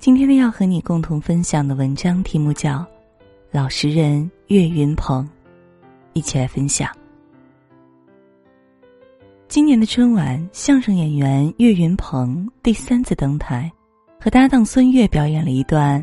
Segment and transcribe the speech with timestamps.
[0.00, 2.78] 今天呢，要和你共同分享的文章题目叫
[3.50, 5.22] 《老实人岳云鹏》，
[6.14, 6.90] 一起来分享。
[9.46, 13.70] 今年的春晚，相声演员岳云鹏第三次登台，
[14.18, 16.02] 和搭档孙越表演了一段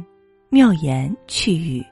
[0.50, 1.84] 妙言趣语。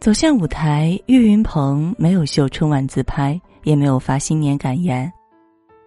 [0.00, 5.10] 走向舞台，岳云鹏没有秀春晚自拍，也没有发新年感言，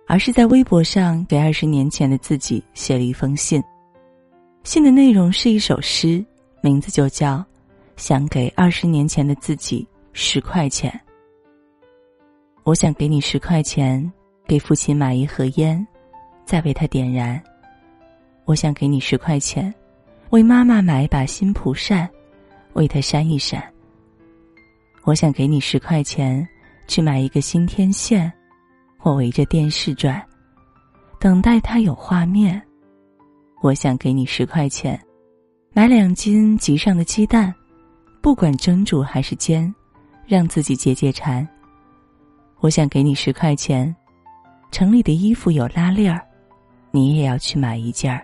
[0.07, 3.61] 而是在微博上给二十年前的自己写了一封信。
[4.63, 6.23] 信的内容是一首诗，
[6.61, 7.37] 名字就叫
[7.95, 10.91] 《想给二十年前的自己十块钱》。
[12.63, 14.11] 我想给你十块钱，
[14.45, 15.87] 给父亲买一盒烟，
[16.45, 17.41] 再为他点燃。
[18.43, 19.73] 我想给你十块钱，
[20.31, 22.09] 为妈妈买一把新蒲扇，
[22.73, 23.63] 为她扇一扇。
[25.03, 26.45] 我想给你十块钱，
[26.89, 28.31] 去买一个新天线，
[28.97, 30.21] 或围着电视转，
[31.19, 32.61] 等待它有画面。
[33.61, 34.99] 我想给你十块钱，
[35.73, 37.53] 买两斤集上的鸡蛋，
[38.21, 39.73] 不管蒸煮还是煎，
[40.27, 41.47] 让自己解解馋。
[42.59, 43.93] 我想给你十块钱，
[44.71, 46.21] 城里的衣服有拉链儿，
[46.91, 48.23] 你也要去买一件儿。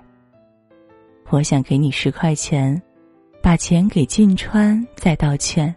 [1.29, 2.79] 我想给你十块钱，
[3.41, 5.73] 把钱给晋川再道歉。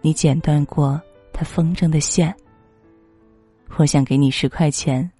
[0.00, 1.00] 你剪断过
[1.32, 2.32] 他风筝的线。
[3.76, 5.10] 我想给你十块钱，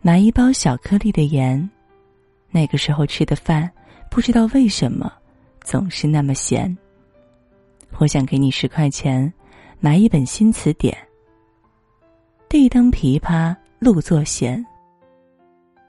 [0.00, 1.70] 买一包小颗粒的盐。
[2.54, 3.68] 那个时候吃的饭，
[4.08, 5.12] 不知道为什么
[5.60, 6.78] 总是那么咸。
[7.98, 9.32] 我想给你十块钱，
[9.80, 10.96] 买一本新词典。
[12.48, 14.64] 地灯琵琶路作弦。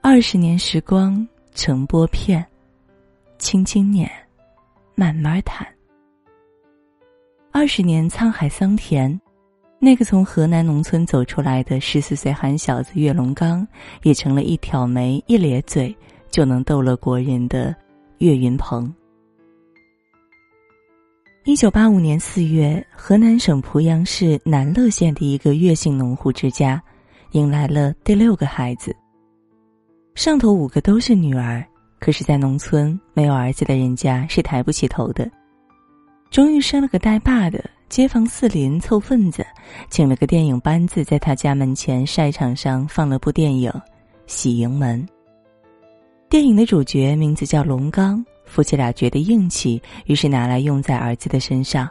[0.02, 2.44] 二十年时光成波片，
[3.38, 4.10] 轻轻捻，
[4.96, 5.64] 慢慢弹。
[7.52, 9.20] 二十年沧海桑田，
[9.78, 13.64] 那个从河南农村走出来的十四岁憨小子岳龙刚，
[14.02, 15.96] 也成了一挑眉一咧嘴。
[16.36, 17.74] 就能逗乐国人的
[18.18, 18.92] 岳云鹏。
[21.46, 26.78] 一九八五年四月，河南省濮阳市南乐县的一个岳姓农户之家，
[27.30, 28.94] 迎来了第六个孩子。
[30.14, 31.66] 上头五个都是女儿，
[31.98, 35.26] 可是，在农村没有儿子的人家是抬不起头的。
[36.30, 39.42] 终于生了个带爸的，街坊四邻凑份子，
[39.88, 43.70] 请了个电影班子，在他家门前晒场上放了部电影
[44.26, 45.00] 《喜盈门》。
[46.28, 51.88] 电影的主角名字叫龙刚，夫妻俩觉得硬气，于是拿来用在儿子的身上。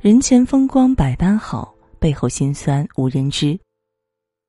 [0.00, 3.58] 人前风光百般好，背后心酸无人知。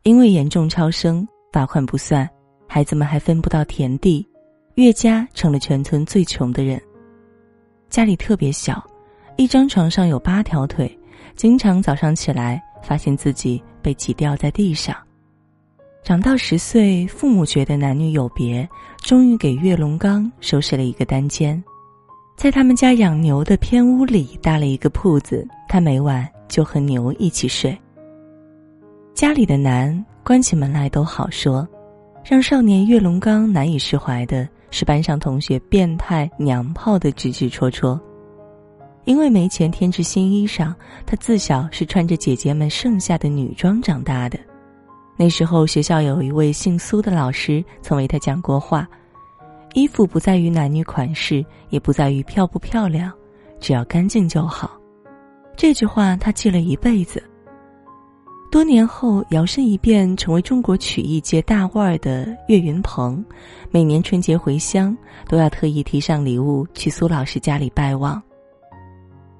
[0.03, 2.29] 因为严重超生，罚款不算，
[2.67, 4.27] 孩子们还分不到田地，
[4.75, 6.79] 岳家成了全村最穷的人。
[7.89, 8.85] 家里特别小，
[9.37, 10.99] 一张床上有八条腿，
[11.37, 14.93] 经常早上起来发现自己被挤掉在地上。
[16.07, 18.65] 长到十岁，父母觉得男女有别，
[19.01, 21.61] 终于给岳龙刚收拾了一个单间，
[22.37, 27.77] 在他们家养牛的偏屋里搭了一个铺子，他每晚就和牛一起睡。
[29.13, 31.67] 家里的男关起门来都好说，
[32.23, 37.99] 让少年岳龙刚难以释怀的是班上同学变态娘炮的指指戳戳，
[39.03, 40.73] 因为没钱添置新衣裳，
[41.05, 44.39] 他自小是穿着姐姐们剩下的女装长大的。
[45.19, 48.87] 那时候，学校有一位姓苏的老师曾为他讲过话
[49.73, 53.11] ：“衣服不在于男女款式，也不在于漂不漂亮，
[53.59, 54.79] 只要干净就好。”
[55.57, 57.23] 这句话他记了一辈子。
[58.51, 63.25] 多年后，摇身一变成为中国曲艺界大腕儿的岳云鹏，
[63.71, 64.95] 每年春节回乡
[65.27, 68.21] 都要特意提上礼物去苏老师家里拜望。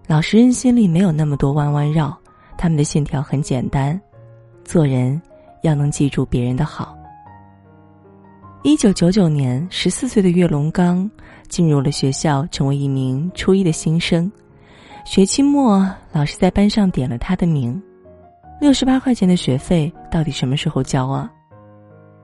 [0.08, 2.18] 老实人心里没有那么多弯弯绕，
[2.58, 4.00] 他们的信条很简单：
[4.66, 5.22] 做人。
[5.62, 6.98] 要能记住别人的好。
[8.64, 11.10] 一九九九年，十四岁的岳龙刚
[11.48, 14.30] 进入了学校，成为一名初一的新生。
[15.06, 17.82] 学期末，老师在班上点了他的名。
[18.60, 21.32] 六十八块钱的学费，到底什么时候交啊？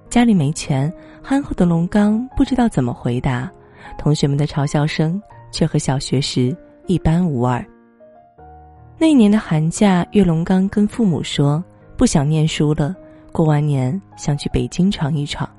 [0.10, 0.92] 家里没钱，
[1.22, 3.50] 憨厚的龙刚不知道怎么回答。
[3.98, 5.22] 同学们的嘲笑声
[5.52, 6.56] 却和小学时
[6.88, 7.64] 一般无二。
[8.98, 11.64] 那一年的寒假，岳龙刚跟父母说
[11.96, 12.96] ：“不想念书了。”
[13.34, 15.50] 过完年想去北京闯一闯。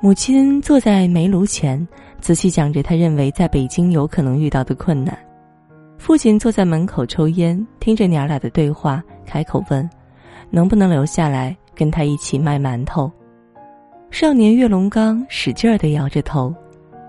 [0.00, 1.86] 母亲坐在煤炉前，
[2.20, 5.16] 仔细讲着他认为在北京有可能遇到的困难。
[5.98, 9.88] 父亲坐在门口抽烟，听着娘俩的对话，开口问
[10.50, 13.08] ：“能不能留下来跟他一起卖馒头？”
[14.10, 16.52] 少年岳龙刚使劲儿的摇着头。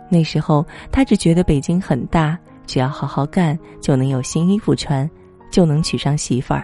[0.10, 2.38] 那时候他只觉得北京很大，
[2.68, 5.10] 只要好好干，就能有新衣服穿，
[5.50, 6.64] 就能娶上媳妇儿。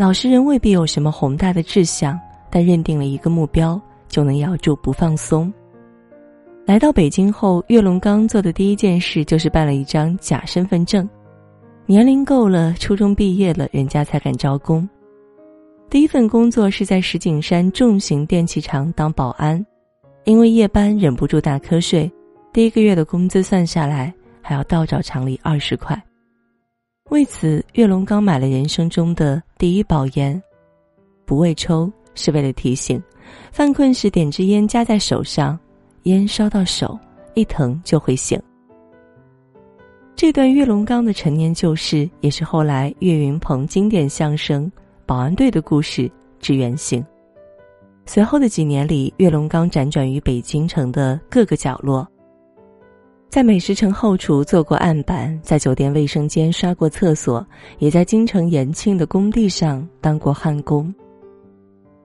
[0.00, 2.18] 老实人未必有什么宏大的志向，
[2.48, 5.52] 但认定了一个目标，就能咬住不放松。
[6.64, 11.06] 来到北京后，岳龙刚做的第一件事就是办了一张假身份证，
[11.84, 14.88] 年龄够了，初中毕业了，人家才敢招工。
[15.90, 19.62] 第一份工作是在石景山重型电器厂当保安，
[20.24, 22.10] 因为夜班忍不住打瞌睡，
[22.54, 24.10] 第一个月的工资算下来
[24.40, 26.02] 还要倒找厂里二十块。
[27.10, 30.40] 为此，岳龙刚买了人生中的第一包烟，
[31.24, 33.02] 不为抽，是为了提醒，
[33.50, 35.58] 犯困时点支烟夹在手上，
[36.04, 36.96] 烟烧到手，
[37.34, 38.40] 一疼就会醒。
[40.14, 44.66] 这段岳龙刚的陈年旧事，也是后来岳云鹏经典相声
[45.04, 46.08] 《保安队》的故事
[46.38, 47.04] 之原型。
[48.06, 52.06] 随后的几年里，岳龙刚辗转于北京城的各个角落。
[53.30, 57.46] 在美食城后厨做过案板，在酒店卫生间刷过厕所，
[57.78, 60.92] 也在京城延庆的工地上当过焊工。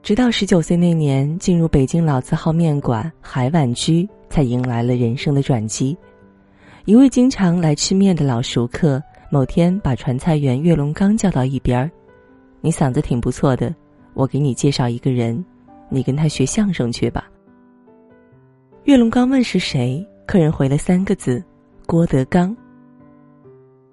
[0.04, 5.98] 直到十九岁那年，进入北京老字号面馆海碗居，才迎来了人生的转机。
[6.86, 9.02] 一位经常来吃面的老熟客，
[9.32, 11.90] 某天把传菜员岳龙刚叫到一边儿
[12.62, 13.74] ：“你嗓子挺不错的，
[14.14, 15.44] 我给你介绍一个人，
[15.90, 17.28] 你跟他学相声去吧。”
[18.86, 20.08] 岳龙刚问是谁。
[20.26, 21.44] 客人回了三个字
[21.86, 22.56] ：“郭德纲。”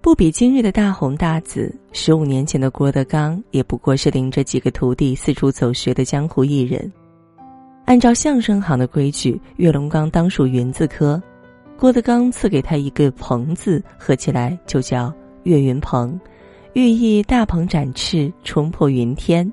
[0.00, 6.90] 不比今日的大红大紫，十五年前的郭德纲也不过是领着几个徒弟四处走学的江湖艺人。
[7.84, 11.22] 按照相声行的规矩，岳龙刚当属云字科，
[11.78, 15.12] 郭德纲赐给他一个“鹏”字，合起来就叫
[15.42, 16.18] 岳云鹏，
[16.72, 19.52] 寓意大鹏展翅，冲破云天。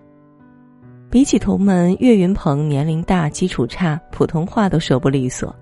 [1.11, 5.53] 比起同门，岳云鹏年龄大，基础差，普通话都说不利索。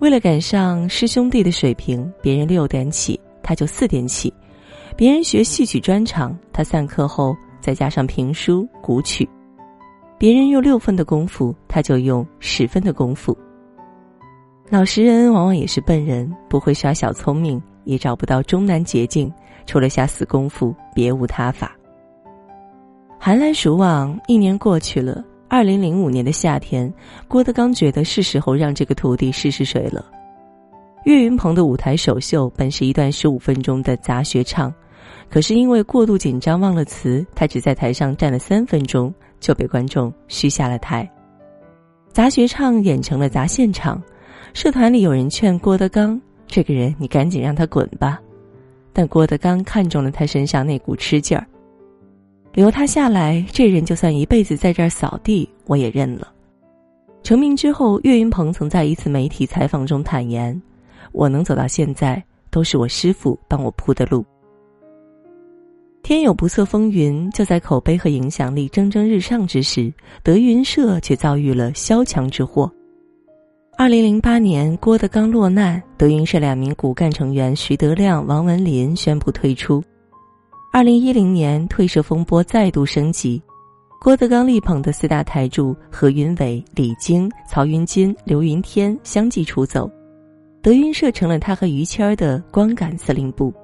[0.00, 4.30] 为了赶上师兄弟的水平，别人六点起，他就四点起；
[4.96, 9.24] 别人学戏曲专场，他散课后再加上评书、古曲；
[10.18, 13.36] 别人用六分的功夫，他就用十分的功夫。
[14.68, 19.32] 老实人往往也是笨人，不会耍小聪明，也找不到终南捷径，
[19.64, 21.74] 除了下死功夫，别无他法。
[23.18, 25.24] 寒来暑往，一年过去了。
[25.48, 26.92] 二零零五年的夏天，
[27.28, 30.04] 郭德纲觉得是时候让这个徒弟试试水了。
[31.04, 34.72] 岳云鹏的舞台首秀本是一段十五分钟的杂学唱，
[35.28, 41.08] 可是因为过度紧张忘了词，他只在台上站了三分钟就被观众嘘下了台。
[42.10, 44.02] 杂学唱演成了杂现场，
[44.54, 48.18] 社团里有人劝郭德纲：“这个人你赶紧让他滚吧。”
[48.92, 51.46] 但郭德纲看中了他身上那股吃劲儿。
[52.54, 56.32] 留他下来，这人就算一辈子在这儿扫地，我也认了。
[57.24, 60.60] 成名之后，岳云鹏曾在一次媒体采访中坦言
[61.10, 64.24] ：“我能走到现在，都是我师傅帮我铺的路。”
[66.04, 69.92] 天有不测风云，就在口碑和影响力蒸蒸日上之时，
[70.22, 72.70] 德云社却遭遇了萧墙之祸。
[73.76, 79.82] 二零零八年，郭德纲落难，德云社两名骨干成员徐德亮、王文林宣布退出。
[80.74, 83.40] 二零一零年，退社风波再度升级，
[84.00, 89.88] 郭德纲力捧的四大台柱何云伟、李菁、曹云金、刘云天相继出走，
[90.60, 93.54] 德云社成了他和于谦儿的光杆司令部。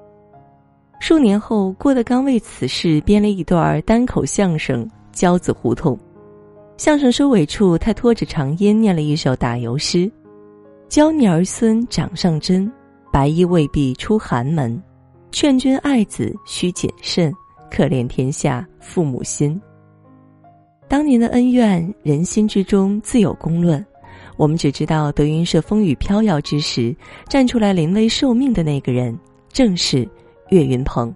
[1.01, 5.97] 数年后，郭德纲为此事编了一段单口相声《交子胡同》，
[6.77, 10.09] 相声收尾处，他拖着长音念了一首打油诗
[10.89, 12.71] ：“教你儿孙掌上针，
[13.13, 14.81] 白衣未必出寒门。”
[15.33, 17.33] 劝君爱子须谨慎，
[17.71, 19.61] 可怜天下父母心。
[20.89, 23.85] 当年的恩怨，人心之中自有公论。
[24.37, 26.95] 我们只知道德云社风雨飘摇之时，
[27.29, 29.17] 站出来临危受命的那个人，
[29.53, 30.09] 正是
[30.49, 31.15] 岳云鹏。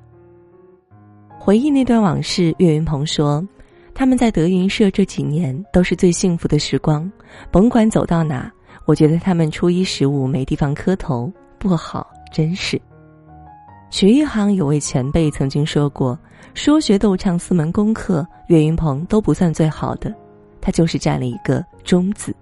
[1.38, 3.46] 回忆那段往事，岳云鹏说
[3.94, 7.10] ：“他们在德云社这几年都是最幸福的时光，
[7.50, 8.50] 甭管走到哪，
[8.84, 12.80] 我觉得他们初一十五没地方磕头，不好，真是。”
[13.94, 16.18] 曲艺行有位前辈曾经说过
[16.52, 20.12] ：“说学逗唱四门功课，岳云鹏都不算最好的，
[20.60, 22.34] 他就是占了一个中字。”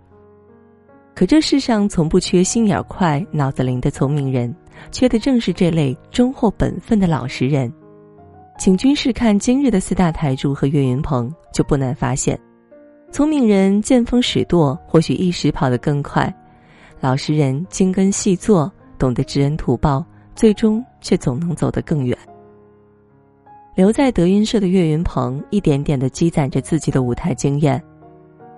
[1.14, 4.56] 可这世上从不缺心眼快、脑子灵的聪明人，
[4.90, 7.70] 缺的正是这类忠厚本分的老实人。
[8.58, 12.40] 请君试看今日的四大台柱和岳云鹏，就不难发现：
[13.10, 16.32] 聪明人见风使舵，或许一时跑得更快；
[16.98, 20.02] 老实人精耕细作，懂得知恩图报。
[20.34, 22.16] 最终却总能走得更远。
[23.74, 27.78] 留在德云社的岳云鹏，一点点的积攒着自己的舞台经验，《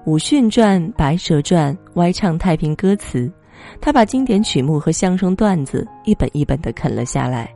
[0.04, 3.32] 武训传》《白蛇传》歪唱太平歌词，
[3.80, 7.48] 他把经典曲目和相声段子一本一本的啃了下来。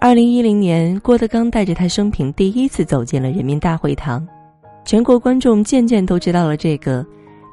[0.00, 4.26] 二零一零年，郭德纲带着他生平第一次走进了人民大会堂，
[4.84, 7.04] 全国观众渐渐都知道了这个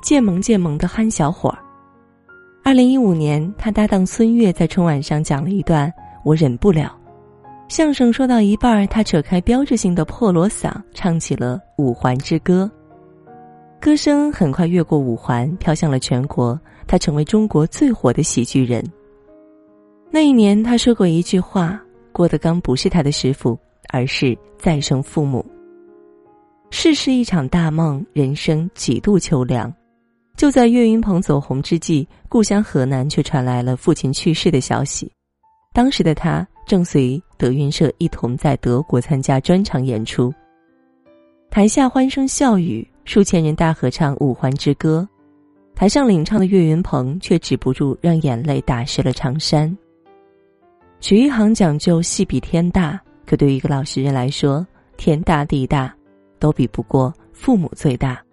[0.01, 1.58] 渐萌渐萌的憨小伙儿。
[2.63, 5.89] 二零一五年，他搭档孙越在春晚上讲了一段
[6.25, 6.98] 《我忍不了》
[7.74, 12.70] 相声，说到一半，他扯开标志性的破锣嗓，唱起了《五环之歌》。
[13.79, 18.84] 歌声很快越过五环，飘向了全国，他成为中国最火的喜剧人。
[20.10, 21.79] 那一年，他说过一句话
[22.12, 23.55] ：“郭德纲不是他的师傅，
[23.94, 25.46] 而是再生父母。”
[26.72, 29.72] 世事一场大梦，人生几度秋凉。
[30.36, 35.12] 就在岳云鹏走红之际，故乡河南却传来了父亲去世的消息。
[35.75, 40.34] 当时的他正随德云社一同在德国参加专场演出，
[41.50, 45.05] 台下欢声笑语，数千人大合唱《五环之歌》，
[45.75, 49.77] 台上领唱的岳云鹏却止不住让眼泪打湿了长衫。
[51.01, 54.65] 曲艺行讲究戏比天大，可对于一个老实人来说，
[54.96, 55.94] 天大地大，
[56.39, 58.24] 都比不过父母最大。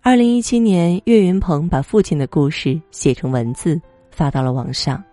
[0.00, 3.78] 二零一七年，岳云鹏把父亲的故事写成文字，
[4.10, 5.04] 发到了网上。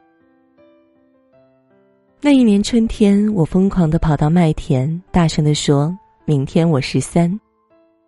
[2.19, 5.95] 那一年春天，我疯狂的跑到麦田，大声的说
[6.25, 7.39] ：“明天我十三。”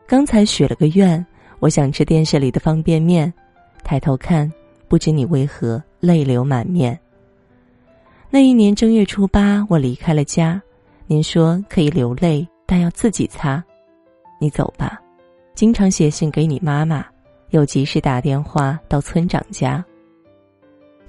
[0.08, 1.24] 刚才许了个愿，
[1.60, 3.32] 我想吃电视里的方便面。
[3.84, 4.52] 抬头看，
[4.88, 7.00] 不知你为何泪流满面。
[8.32, 10.60] 那一年正月初八，我离开了家，
[11.06, 13.64] 您说可以流泪，但要自己擦。
[14.42, 15.00] 你走吧。
[15.54, 17.06] 经常写信给你妈妈，
[17.52, 19.86] 又及时打电话到村长家。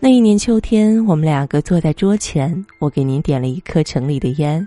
[0.03, 4.67] 那一年秋天，我们两个坐在桌前，我给您点了一颗城里的烟，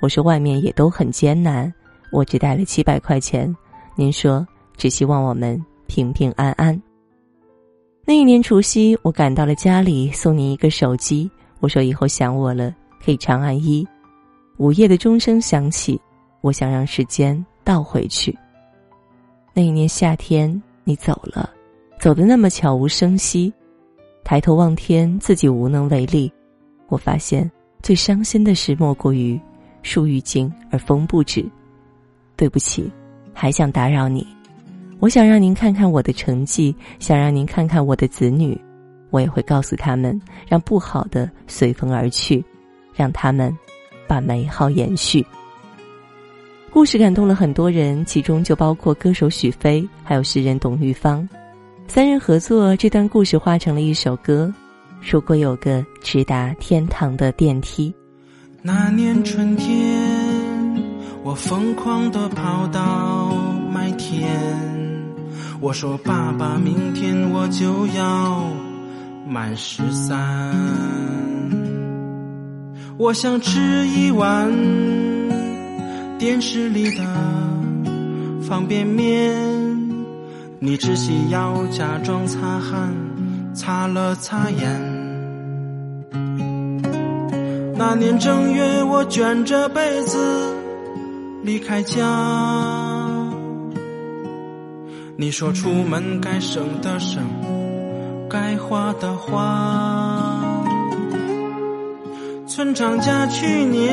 [0.00, 1.72] 我说外面也都很艰难，
[2.10, 3.54] 我只带了七百块钱，
[3.94, 4.44] 您说
[4.76, 6.82] 只希望我们平平安安。
[8.04, 12.74] 那一年除夕，我赶到了家里，送您一个手机，我说以后想我了
[13.04, 13.86] 可以长按一。
[14.56, 15.98] 午夜的钟声响起，
[16.40, 18.36] 我想让时间倒回去。
[19.54, 21.48] 那一年夏天，你走了，
[22.00, 23.52] 走的那么悄无声息。
[24.24, 26.32] 抬头望天，自己无能为力。
[26.88, 27.50] 我发现
[27.82, 29.40] 最伤心的事，莫过于
[29.82, 31.44] 树欲静而风不止。
[32.36, 32.90] 对不起，
[33.32, 34.26] 还想打扰你。
[35.00, 38.58] 我想让您看看我的成绩，想让您看看我的子女。
[39.10, 42.42] 我也会告诉他们，让不好的随风而去，
[42.94, 43.54] 让他们
[44.06, 45.24] 把美好延续。
[46.70, 51.28] 故事感动了很多人，其中就包括歌手许飞，还有诗人董玉芳，
[51.94, 54.50] 三人合作，这段故事化成了一首歌。
[55.02, 57.94] 如果有个直达天堂的电梯，
[58.62, 59.68] 那年春天，
[61.22, 63.34] 我疯狂地跑到
[63.70, 64.26] 麦田，
[65.60, 68.42] 我说爸爸，明天我就要
[69.28, 70.50] 满十三，
[72.96, 74.50] 我想吃一碗。
[76.18, 77.04] 电视里的
[78.40, 79.36] 方便面，
[80.64, 82.94] 你只需要假装擦汗，
[83.52, 84.80] 擦了擦眼。
[87.76, 90.54] 那年正月，我卷着被子
[91.42, 91.98] 离开家。
[95.16, 97.24] 你说出门该省的省，
[98.30, 100.64] 该花的花。
[102.46, 103.90] 村长家去年。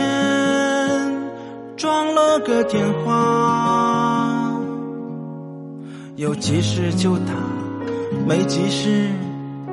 [1.76, 3.79] 装了个电话，
[6.20, 7.34] 有急事就打，
[8.28, 9.08] 没急事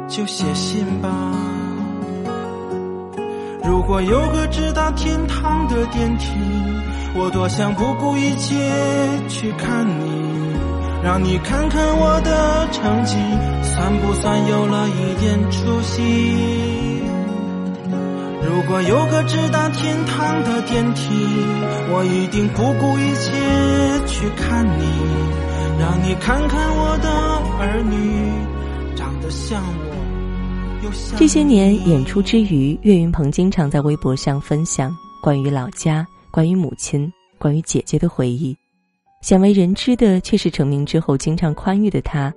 [0.07, 1.11] 就写信吧。
[3.65, 6.29] 如果有个直达天堂的电梯，
[7.17, 8.55] 我多想不顾一切
[9.29, 10.55] 去看你，
[11.03, 13.17] 让你看看我的成绩，
[13.65, 17.03] 算不算有了一点出息？
[18.47, 21.11] 如果有个直达天堂的电梯，
[21.91, 23.33] 我一定不顾一切
[24.07, 24.85] 去看你，
[25.79, 27.11] 让你看看我的
[27.59, 38.57] 儿女长得像我，又像这些年演出之余，岳云鹏经常在微博上分享关于老家、关于母亲、关于姐姐的回忆。
[39.23, 42.33] 鲜为人知的却是成名之后经常宽裕的他，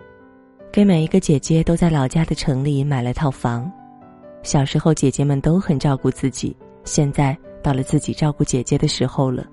[0.71, 3.71] 给每一个姐姐都在老家的城里买了套房。
[4.43, 9.45] 小时候，姐姐们都很照顾自己，现在到了自己照顾姐姐的时候了。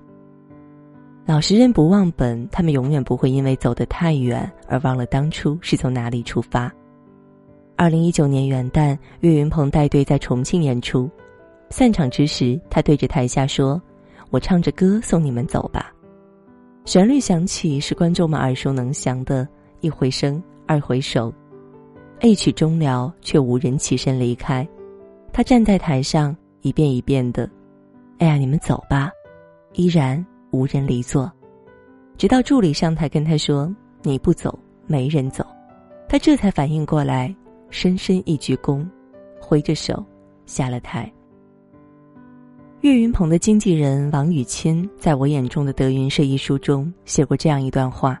[1.27, 6.71] 老实人不忘本，他们永远不会因为走得太远而忘了当初是从哪里出发。
[7.75, 11.11] 二零一九年元旦，岳云鹏带队在重庆演出，
[11.69, 13.79] 散场之时，他对着台下说
[14.31, 15.91] ：“我唱着歌送你们走吧。”
[16.85, 19.45] 旋律响起，是观众们耳熟能详的
[19.81, 21.31] 一回生，二回首。
[22.21, 24.65] A 曲终了，却无人起身离开。
[25.33, 27.49] 他站在台上，一遍一遍的
[28.19, 29.11] ：“哎呀，你们走吧。”
[29.75, 30.25] 依然
[30.57, 31.31] 无人离座，
[32.17, 33.71] 直到助理上台跟他说
[34.01, 35.45] ：“你不走，没人走。”
[36.09, 37.35] 他这才反应过来，
[37.69, 38.83] 深深一鞠躬，
[39.39, 40.03] 挥着手
[40.47, 41.11] 下了台。
[42.81, 48.19] 岳云鹏的经纪人王雨钦在我眼中的德云社一书中写过这样一段话：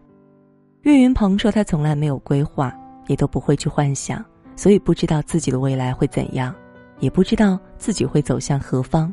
[0.81, 2.75] 岳云鹏说他从来没有规划，
[3.07, 4.23] 也都不会去幻想，
[4.55, 6.53] 所以不知道自己的未来会怎样，
[6.99, 9.11] 也不知道自己会走向何方。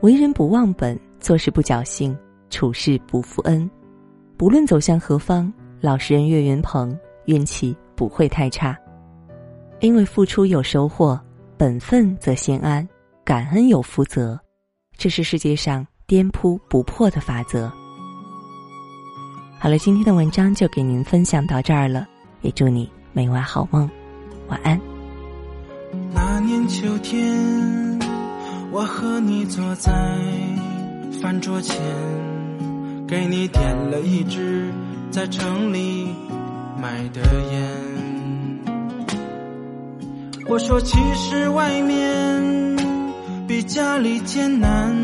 [0.00, 2.16] 为人不忘本，做事不侥幸，
[2.50, 3.68] 处事不负恩。
[4.36, 6.96] 不论走向何方，老实人岳云鹏
[7.26, 8.76] 运气不会太差，
[9.80, 11.20] 因为付出有收获，
[11.56, 12.86] 本分则心安。
[13.24, 14.40] 感恩有福泽，
[14.96, 17.70] 这是世界上颠扑不破的法则。
[19.58, 22.06] 好了，今天的文章就给您分享到这儿了，
[22.40, 23.90] 也祝你每晚好梦，
[24.48, 24.80] 晚安。
[26.14, 27.98] 那年秋天，
[28.70, 29.92] 我和你坐在
[31.22, 31.76] 饭桌前，
[33.06, 34.70] 给你点了一支
[35.10, 36.14] 在城里
[36.80, 37.20] 买的
[37.52, 37.68] 烟。
[40.46, 42.76] 我说，其实外面。
[43.48, 44.94] 比家里艰难，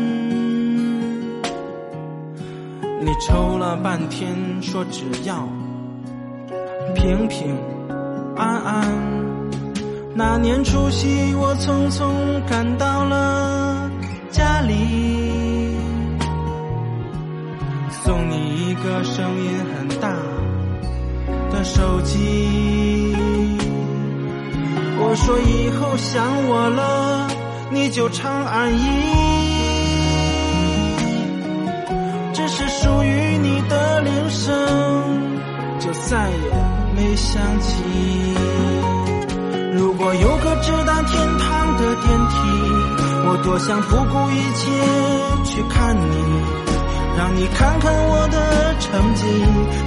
[3.01, 5.49] 你抽了半天，说只要
[6.93, 7.57] 平平
[8.35, 8.85] 安安。
[10.13, 12.07] 那年除夕，我匆匆
[12.47, 13.89] 赶到了
[14.29, 15.24] 家里，
[18.05, 20.13] 送你一个声音很大
[21.51, 23.15] 的手机。
[24.99, 27.27] 我说以后想我了。
[27.71, 28.77] 你就长安逸，
[32.31, 34.53] 只是属于你的铃声，
[35.79, 36.53] 就再也
[36.95, 37.81] 没响起。
[39.73, 42.35] 如果有个直达天堂的电梯，
[43.25, 44.63] 我多想不顾一切
[45.43, 46.05] 去看你，
[47.17, 49.25] 让你看看我的成绩，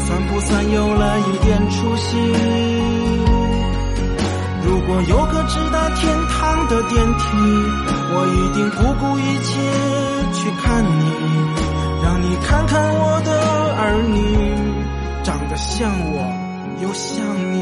[0.07, 2.17] 算不算有了一点出息？
[4.65, 7.27] 如果有个直达天堂的电梯，
[8.11, 9.61] 我一定不顾一切
[10.33, 11.05] 去看你，
[12.03, 13.31] 让你看看我的
[13.77, 14.19] 儿女，
[15.23, 16.17] 长得像我
[16.83, 17.57] 又像你。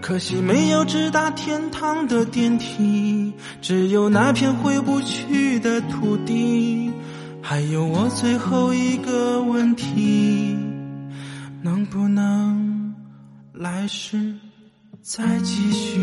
[0.00, 6.92] 可惜没有直达天堂的电梯，只有那片回不去的土地。
[7.48, 10.58] 还有我最后一个问题，
[11.62, 12.92] 能不能
[13.52, 14.34] 来世？
[15.00, 15.96] 再继续。